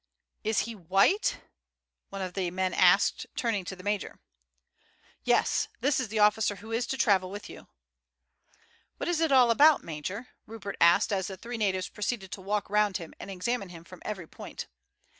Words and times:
"Is 0.43 0.61
he 0.61 0.73
white?" 0.73 1.41
one 2.09 2.23
of 2.23 2.33
the 2.33 2.49
men 2.49 2.73
asked, 2.73 3.27
turning 3.35 3.63
to 3.65 3.75
the 3.75 3.83
major. 3.83 4.19
"Yes, 5.23 5.67
this 5.81 5.99
is 5.99 6.07
the 6.07 6.17
officer 6.17 6.55
who 6.55 6.71
is 6.71 6.87
to 6.87 6.97
travel 6.97 7.29
with 7.29 7.47
you." 7.47 7.67
"What 8.97 9.07
is 9.07 9.21
it 9.21 9.31
all 9.31 9.51
about, 9.51 9.83
major?" 9.83 10.29
Rupert 10.47 10.75
asked 10.81 11.13
as 11.13 11.27
the 11.27 11.37
three 11.37 11.57
natives 11.57 11.87
proceeded 11.87 12.31
to 12.31 12.41
walk 12.41 12.67
round 12.67 12.97
him 12.97 13.13
and 13.19 13.29
examine 13.29 13.69
him 13.69 13.83
from 13.83 14.01
every 14.03 14.25
point. 14.25 14.65